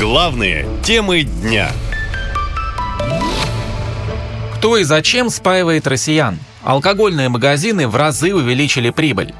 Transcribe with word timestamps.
Главные 0.00 0.66
темы 0.82 1.24
дня. 1.24 1.70
Кто 4.56 4.78
и 4.78 4.82
зачем 4.82 5.28
спаивает 5.28 5.86
россиян? 5.86 6.38
Алкогольные 6.62 7.28
магазины 7.28 7.86
в 7.86 7.94
разы 7.94 8.34
увеличили 8.34 8.88
прибыль. 8.88 9.34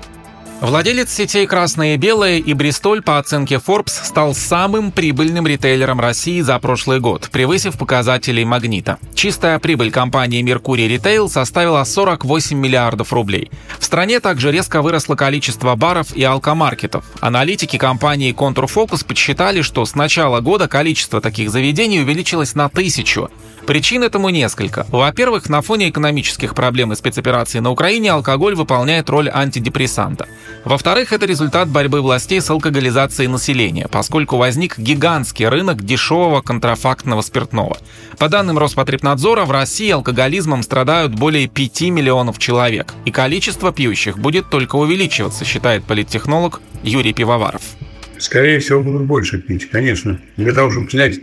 Владелец 0.61 1.11
сетей 1.11 1.47
«Красное 1.47 1.95
и 1.95 1.97
белое» 1.97 2.37
и 2.37 2.53
«Бристоль» 2.53 3.01
по 3.01 3.17
оценке 3.17 3.55
Forbes 3.55 4.05
стал 4.05 4.35
самым 4.35 4.93
прибыльным 4.93 5.47
ритейлером 5.47 6.01
России 6.01 6.43
за 6.43 6.59
прошлый 6.59 7.01
год, 7.01 7.31
превысив 7.33 7.79
показатели 7.79 8.45
«Магнита». 8.45 8.99
Чистая 9.15 9.59
прибыль 9.59 9.91
компании 9.91 10.43
«Меркурий 10.43 10.87
Ритейл» 10.87 11.31
составила 11.31 11.83
48 11.83 12.59
миллиардов 12.59 13.15
рублей. 13.15 13.51
В 13.79 13.85
стране 13.87 14.21
также 14.21 14.53
резко 14.53 14.83
выросло 14.83 15.15
количество 15.15 15.75
баров 15.77 16.15
и 16.15 16.23
алкомаркетов. 16.23 17.07
Аналитики 17.21 17.79
компании 17.79 18.33
«Контурфокус» 18.33 19.03
подсчитали, 19.03 19.63
что 19.63 19.87
с 19.87 19.95
начала 19.95 20.41
года 20.41 20.69
количество 20.69 21.23
таких 21.23 21.51
заведений 21.51 22.03
увеличилось 22.03 22.55
на 22.55 22.69
тысячу. 22.69 23.31
Причин 23.67 24.03
этому 24.03 24.31
несколько. 24.31 24.87
Во-первых, 24.91 25.49
на 25.49 25.63
фоне 25.63 25.91
экономических 25.91 26.55
проблем 26.55 26.93
и 26.93 26.97
спецоперации 26.97 27.61
на 27.61 27.71
Украине 27.71 28.11
алкоголь 28.11 28.55
выполняет 28.55 29.09
роль 29.11 29.31
антидепрессанта. 29.33 30.27
Во-вторых, 30.65 31.13
это 31.13 31.25
результат 31.25 31.69
борьбы 31.69 32.03
властей 32.03 32.41
с 32.41 32.51
алкоголизацией 32.51 33.29
населения, 33.29 33.89
поскольку 33.91 34.37
возник 34.37 34.79
гигантский 34.79 35.49
рынок 35.49 35.83
дешевого 35.83 36.43
контрафактного 36.43 37.23
спиртного. 37.23 37.79
По 38.19 38.29
данным 38.29 38.59
Роспотребнадзора, 38.59 39.47
в 39.47 39.51
России 39.51 39.91
алкоголизмом 39.91 40.63
страдают 40.63 41.15
более 41.15 41.49
5 41.49 41.83
миллионов 41.91 42.39
человек, 42.39 42.95
и 43.07 43.11
количество 43.11 43.73
пьющих 43.73 44.19
будет 44.19 44.51
только 44.51 44.77
увеличиваться, 44.77 45.47
считает 45.47 45.85
политтехнолог 45.85 46.61
Юрий 46.83 47.15
Пивоваров. 47.15 47.63
Скорее 48.19 48.59
всего, 48.59 48.83
будут 48.83 49.07
больше 49.07 49.39
пить, 49.39 49.71
конечно, 49.71 50.21
для 50.37 50.53
того, 50.53 50.71
чтобы 50.71 50.91
снять 50.91 51.21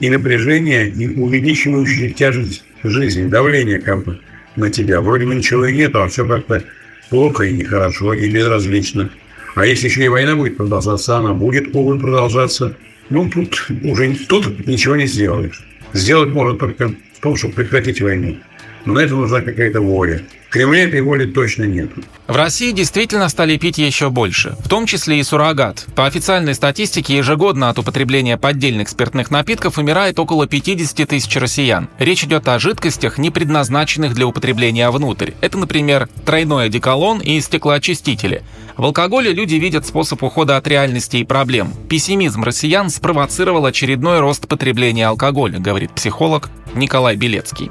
и 0.00 0.08
напряжение, 0.08 0.88
и 0.88 1.08
увеличивающее 1.08 2.10
тяжесть 2.10 2.64
жизни, 2.82 3.28
давление 3.28 3.80
как 3.80 4.04
бы 4.04 4.20
на 4.56 4.70
тебя. 4.70 5.02
Вроде 5.02 5.26
бы 5.26 5.34
ничего 5.34 5.66
и 5.66 5.76
нету, 5.76 6.02
а 6.02 6.08
все 6.08 6.26
как-то 6.26 6.62
плохо 7.10 7.44
и 7.44 7.52
нехорошо, 7.52 8.14
и 8.14 8.30
безразлично. 8.30 9.10
А 9.54 9.66
если 9.66 9.88
еще 9.88 10.04
и 10.04 10.08
война 10.08 10.36
будет 10.36 10.56
продолжаться, 10.56 11.16
она 11.16 11.34
будет, 11.34 11.72
будет 11.72 12.00
продолжаться. 12.00 12.76
Ну, 13.10 13.28
тут 13.30 13.66
уже 13.82 14.14
тут 14.28 14.66
ничего 14.66 14.96
не 14.96 15.06
сделаешь. 15.06 15.64
Сделать 15.92 16.30
можно 16.30 16.58
только 16.58 16.88
в 16.88 17.20
том, 17.20 17.36
чтобы 17.36 17.54
прекратить 17.54 18.00
войну. 18.00 18.36
Но 18.84 18.94
на 18.94 19.00
это 19.00 19.14
нужна 19.14 19.40
какая-то 19.40 19.80
воля. 19.80 20.22
В 20.48 20.50
Кремле 20.50 20.84
этой 20.84 21.02
воли 21.02 21.26
точно 21.26 21.64
нет. 21.64 21.90
В 22.26 22.34
России 22.34 22.72
действительно 22.72 23.28
стали 23.28 23.58
пить 23.58 23.76
еще 23.76 24.08
больше, 24.08 24.56
в 24.64 24.68
том 24.68 24.86
числе 24.86 25.20
и 25.20 25.22
суррогат. 25.22 25.84
По 25.94 26.06
официальной 26.06 26.54
статистике, 26.54 27.18
ежегодно 27.18 27.68
от 27.68 27.78
употребления 27.78 28.38
поддельных 28.38 28.88
спиртных 28.88 29.30
напитков 29.30 29.76
умирает 29.76 30.18
около 30.18 30.46
50 30.46 31.06
тысяч 31.06 31.36
россиян. 31.36 31.90
Речь 31.98 32.24
идет 32.24 32.48
о 32.48 32.58
жидкостях, 32.58 33.18
не 33.18 33.30
предназначенных 33.30 34.14
для 34.14 34.26
употребления 34.26 34.88
внутрь. 34.88 35.32
Это, 35.42 35.58
например, 35.58 36.08
тройной 36.24 36.66
одеколон 36.66 37.20
и 37.20 37.38
стеклоочистители. 37.42 38.42
В 38.78 38.84
алкоголе 38.84 39.34
люди 39.34 39.56
видят 39.56 39.86
способ 39.86 40.22
ухода 40.22 40.56
от 40.56 40.66
реальности 40.66 41.18
и 41.18 41.24
проблем. 41.24 41.74
Пессимизм 41.90 42.42
россиян 42.42 42.88
спровоцировал 42.88 43.66
очередной 43.66 44.20
рост 44.20 44.48
потребления 44.48 45.08
алкоголя, 45.08 45.58
говорит 45.58 45.90
психолог 45.90 46.48
Николай 46.74 47.16
Белецкий 47.16 47.70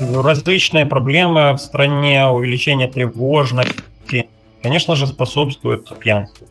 различные 0.00 0.86
проблемы 0.86 1.52
в 1.52 1.58
стране, 1.58 2.26
увеличение 2.26 2.88
тревожности, 2.88 4.28
конечно 4.62 4.96
же, 4.96 5.06
способствует 5.06 5.88
пьянству. 5.98 6.46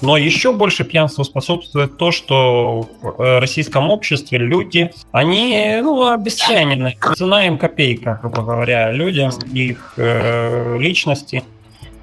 Но 0.00 0.16
еще 0.16 0.52
больше 0.52 0.84
пьянству 0.84 1.24
способствует 1.24 1.96
то, 1.96 2.12
что 2.12 2.88
в 3.02 3.20
э, 3.20 3.38
российском 3.40 3.90
обществе 3.90 4.38
люди, 4.38 4.92
они 5.10 5.80
ну, 5.82 6.08
обесценены. 6.08 6.96
Цена 7.16 7.46
им 7.46 7.58
копейка, 7.58 8.18
грубо 8.22 8.42
говоря, 8.42 8.92
людям, 8.92 9.32
их 9.52 9.94
э, 9.96 10.78
личности. 10.78 11.42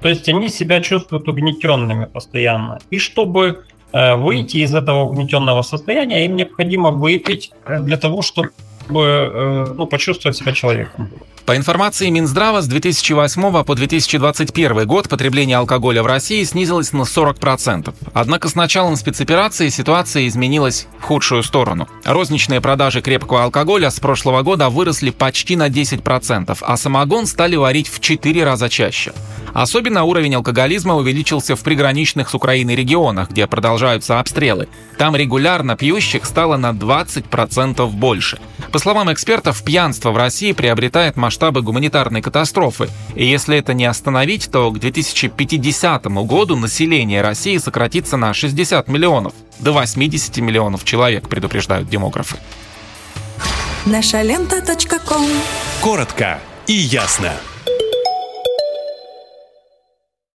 То 0.02 0.10
есть 0.10 0.28
они 0.28 0.50
себя 0.50 0.82
чувствуют 0.82 1.26
угнетенными 1.26 2.04
постоянно. 2.04 2.80
И 2.90 2.98
чтобы 2.98 3.64
э, 3.92 4.14
выйти 4.14 4.58
из 4.58 4.74
этого 4.74 5.04
угнетенного 5.04 5.62
состояния, 5.62 6.26
им 6.26 6.36
необходимо 6.36 6.90
выпить 6.90 7.52
для 7.66 7.96
того, 7.96 8.20
чтобы 8.20 8.50
Э, 8.88 9.74
ну, 9.76 9.86
почувствовать 9.86 10.36
себя 10.36 10.52
человеком. 10.52 11.10
По 11.44 11.56
информации 11.56 12.08
Минздрава, 12.08 12.60
с 12.60 12.66
2008 12.66 13.64
по 13.64 13.74
2021 13.74 14.86
год 14.86 15.08
потребление 15.08 15.58
алкоголя 15.58 16.02
в 16.02 16.06
России 16.06 16.42
снизилось 16.42 16.92
на 16.92 17.02
40%. 17.02 17.94
Однако 18.14 18.48
с 18.48 18.56
началом 18.56 18.96
спецоперации 18.96 19.68
ситуация 19.68 20.26
изменилась 20.26 20.88
в 20.98 21.02
худшую 21.04 21.44
сторону. 21.44 21.88
Розничные 22.04 22.60
продажи 22.60 23.00
крепкого 23.00 23.44
алкоголя 23.44 23.90
с 23.90 24.00
прошлого 24.00 24.42
года 24.42 24.70
выросли 24.70 25.10
почти 25.10 25.54
на 25.54 25.68
10%, 25.68 26.56
а 26.60 26.76
самогон 26.76 27.26
стали 27.26 27.54
варить 27.54 27.88
в 27.88 28.00
4 28.00 28.44
раза 28.44 28.68
чаще. 28.68 29.12
Особенно 29.52 30.04
уровень 30.04 30.34
алкоголизма 30.34 30.96
увеличился 30.96 31.56
в 31.56 31.60
приграничных 31.60 32.28
с 32.28 32.34
Украиной 32.34 32.76
регионах, 32.76 33.30
где 33.30 33.46
продолжаются 33.46 34.20
обстрелы. 34.20 34.68
Там 34.98 35.16
регулярно 35.16 35.76
пьющих 35.76 36.24
стало 36.24 36.56
на 36.56 36.72
20% 36.72 37.88
больше. 37.90 38.38
По 38.72 38.78
словам 38.78 39.12
экспертов, 39.12 39.62
пьянство 39.62 40.10
в 40.10 40.16
России 40.16 40.52
приобретает 40.52 41.16
масштабы 41.16 41.62
гуманитарной 41.62 42.22
катастрофы. 42.22 42.88
И 43.14 43.24
если 43.24 43.58
это 43.58 43.74
не 43.74 43.84
остановить, 43.84 44.50
то 44.50 44.70
к 44.70 44.78
2050 44.78 46.04
году 46.26 46.56
население 46.56 47.22
России 47.22 47.56
сократится 47.58 48.16
на 48.16 48.34
60 48.34 48.88
миллионов. 48.88 49.32
До 49.58 49.72
80 49.72 50.36
миллионов 50.38 50.84
человек, 50.84 51.28
предупреждают 51.28 51.88
демографы. 51.88 52.36
Наша 53.86 54.22
лента. 54.22 54.56
Коротко 55.80 56.40
и 56.66 56.72
ясно. 56.72 57.32